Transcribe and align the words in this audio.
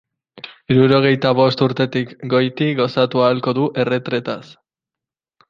Hirurogeita 0.75 1.33
bost 1.39 1.61
urtetarik 1.65 2.15
goiti 2.33 2.71
gozatu 2.81 3.23
ahalko 3.27 3.55
du 3.61 3.69
erretretaz. 3.85 4.41